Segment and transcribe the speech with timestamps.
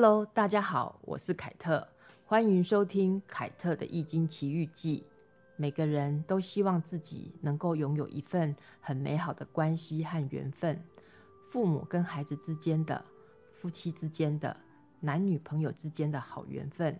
[0.00, 1.88] Hello，大家好，我是凯特，
[2.24, 5.04] 欢迎收听凯特的《易经奇遇记》。
[5.56, 10.80] 每个人都希望自己能够拥有一份很美好的关系和缘分，
[11.50, 13.04] 父母跟孩子之间的、
[13.52, 14.56] 夫妻之间的、
[15.00, 16.96] 男女朋友之间的好缘分。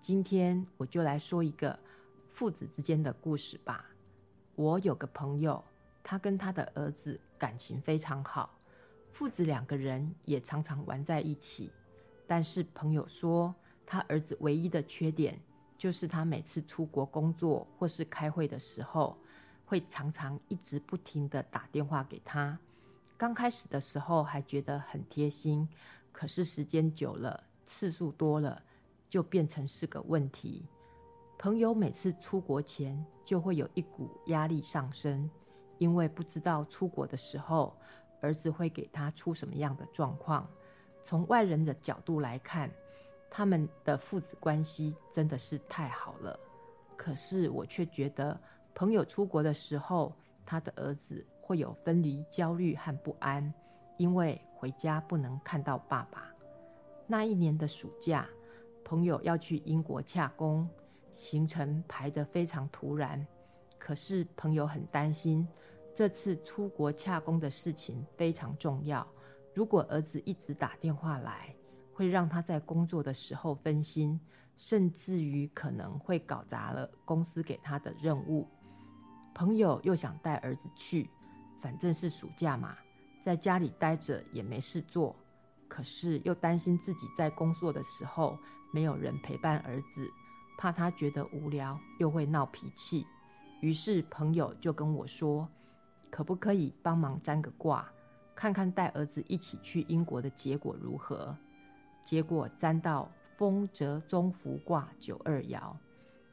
[0.00, 1.78] 今天我就来说一个
[2.32, 3.86] 父子之间的故事吧。
[4.56, 5.62] 我有个朋友，
[6.02, 8.58] 他跟他的儿子感情非常好，
[9.12, 11.70] 父子两个人也常常玩在一起。
[12.34, 13.54] 但是朋友说，
[13.84, 15.38] 他儿子唯一的缺点
[15.76, 19.14] 就是他每次出国工作或是开会的时候，
[19.66, 22.58] 会常常一直不停的打电话给他。
[23.18, 25.68] 刚开始的时候还觉得很贴心，
[26.10, 28.58] 可是时间久了，次数多了，
[29.10, 30.64] 就变成是个问题。
[31.38, 35.28] 朋友每次出国前就会有一股压力上升，
[35.76, 37.76] 因为不知道出国的时候
[38.22, 40.48] 儿子会给他出什么样的状况。
[41.02, 42.70] 从外人的角度来看，
[43.30, 46.38] 他们的父子关系真的是太好了。
[46.96, 48.38] 可是我却觉得，
[48.74, 50.12] 朋友出国的时候，
[50.46, 53.52] 他的儿子会有分离焦虑和不安，
[53.96, 56.32] 因为回家不能看到爸爸。
[57.06, 58.28] 那一年的暑假，
[58.84, 60.68] 朋友要去英国洽公，
[61.10, 63.26] 行程排得非常突然。
[63.78, 65.46] 可是朋友很担心，
[65.92, 69.04] 这次出国洽公的事情非常重要。
[69.54, 71.54] 如果儿子一直打电话来，
[71.92, 74.18] 会让他在工作的时候分心，
[74.56, 78.48] 甚至于可能会搞砸了公司给他的任务。
[79.34, 81.08] 朋友又想带儿子去，
[81.60, 82.76] 反正是暑假嘛，
[83.22, 85.14] 在家里待着也没事做。
[85.68, 88.38] 可是又担心自己在工作的时候
[88.74, 90.06] 没有人陪伴儿子，
[90.58, 93.06] 怕他觉得无聊又会闹脾气。
[93.60, 95.48] 于是朋友就跟我说
[96.10, 97.86] ：“可不可以帮忙占个卦？”
[98.34, 101.36] 看看带儿子一起去英国的结果如何？
[102.02, 105.74] 结果占到风泽中孚卦九二爻，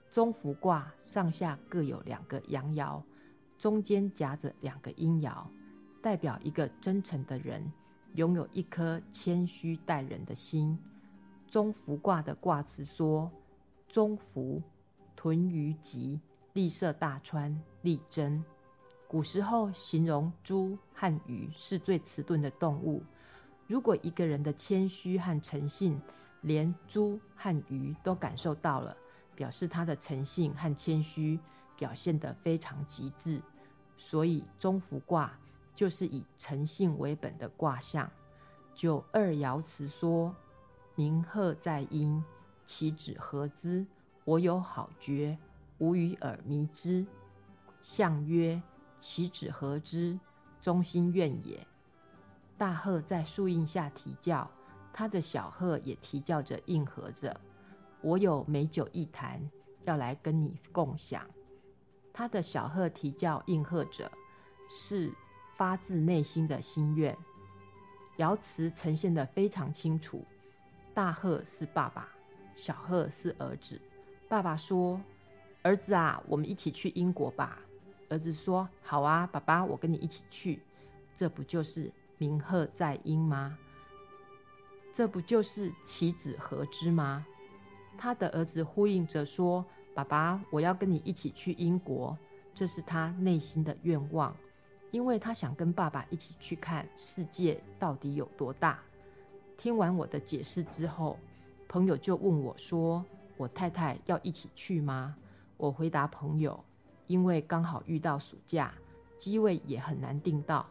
[0.09, 3.02] 中孚卦上下各有两个阳爻，
[3.58, 5.45] 中间夹着两个阴爻，
[6.02, 7.71] 代表一个真诚的人，
[8.15, 10.77] 拥有一颗谦虚待人的心。
[11.48, 13.32] 中孚卦的卦辞说
[13.88, 14.61] ：“中孚，
[15.15, 16.20] 屯于吉，
[16.54, 18.43] 利涉大川，利贞。”
[19.09, 23.02] 古时候形容猪和鱼是最迟钝的动物。
[23.65, 25.99] 如果一个人的谦虚和诚信，
[26.42, 28.95] 连猪和鱼都感受到了，
[29.33, 31.39] 表示他的诚信和谦虚
[31.75, 33.42] 表现得非常极致。
[33.97, 35.33] 所以中孚卦
[35.73, 38.08] 就是以诚信为本的卦象。
[38.76, 40.36] 九二爻辞说
[40.93, 42.23] ：“鸣鹤在阴，
[42.64, 43.87] 其子何之？
[44.23, 45.36] 我有好觉，
[45.80, 47.03] 吾与尔迷之。”
[47.81, 48.61] 象曰。
[48.99, 50.20] 其子何之？
[50.61, 51.65] 忠心怨也。
[52.58, 54.52] 大鹤在树荫下啼叫，
[54.92, 57.39] 他的小鹤也啼叫着应和着。
[58.02, 59.42] 我有美酒一坛，
[59.86, 61.26] 要来跟你共享。
[62.11, 64.11] 他的小鹤啼叫应和着，
[64.70, 65.09] 是
[65.55, 67.17] 发自内心的心愿。
[68.17, 70.26] 爻辞呈现的非常清楚。
[70.93, 72.09] 大鹤是爸爸，
[72.54, 73.82] 小鹤是儿子。
[74.27, 74.99] 爸爸说
[75.64, 77.59] ：“儿子啊，我们一起去英国吧。”
[78.09, 80.61] 儿子说：“好啊，爸爸，我跟你一起去。”
[81.15, 83.58] 这不就是鸣鹤在阴吗？
[84.93, 87.25] 这不就是其子何之吗？
[87.97, 92.17] 他的儿子呼应着说：“爸爸，我要跟你一起去英国。”
[92.55, 94.36] 这是他内心的愿望，
[94.91, 98.80] 因为他想跟爸爸一起去看世界到底有多大。
[99.55, 101.17] 听完我的解释之后，
[101.67, 103.05] 朋友就问我说
[103.37, 105.15] ：“我太太要一起去吗？”
[105.55, 106.61] 我回答朋友。
[107.09, 108.71] 因为刚好遇到暑假，
[109.17, 110.64] 机位也很难订到。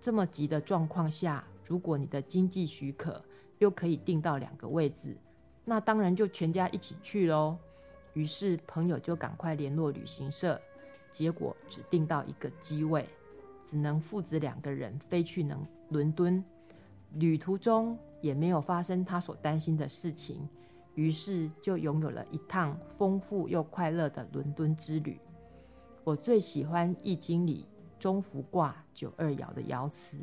[0.00, 3.24] 这么急的状况下，如果你的经济许可，
[3.58, 5.16] 又可以订到两个位置，
[5.64, 7.56] 那当然就全家一起去喽。
[8.12, 10.60] 于是朋友就赶快联络旅行社，
[11.12, 13.08] 结果只订到一个机位，
[13.64, 16.42] 只能父子两个人飞去能伦敦。
[17.14, 20.48] 旅途中也没有发生他所担心的事情，
[20.96, 25.16] 于是就拥有了一趟丰富又快乐的伦敦之旅。
[26.04, 27.66] 我最喜欢《易经》里
[27.98, 30.16] 中孚卦九二爻的爻辞，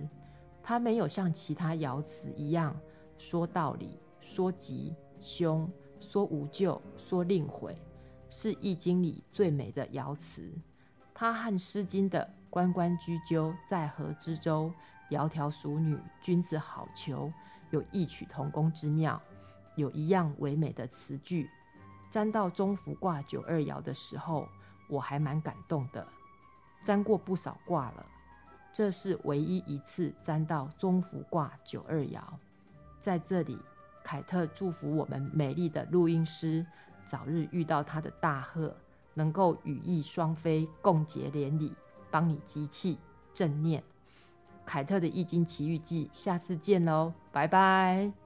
[0.64, 2.76] 它没有像其他爻辞一样
[3.20, 5.70] 说道理、说吉凶、
[6.00, 7.80] 说无咎、说令悔，
[8.32, 10.52] 是《易经》里最美的爻辞。
[11.14, 14.74] 它和《诗经》的“关关雎鸠，在河之洲，
[15.12, 17.32] 窈窕淑女，君子好逑”
[17.70, 19.22] 有异曲同工之妙，
[19.76, 21.48] 有一样唯美的词句。
[22.10, 24.48] 占到中孚卦九二爻的时候。
[24.88, 26.06] 我还蛮感动的，
[26.84, 28.06] 占过不少卦了，
[28.74, 32.20] 这是唯一一次占到中孚卦九二爻。
[33.00, 33.58] 在这里，
[34.04, 36.66] 凯特祝福我们美丽的录音师
[37.06, 38.76] 早日遇到他的大鹤，
[39.14, 41.74] 能够羽翼双飞，共结连理，
[42.10, 42.98] 帮你集气
[43.34, 43.84] 正念。
[44.66, 48.25] 凯特的易经奇遇记，下次见喽，拜拜。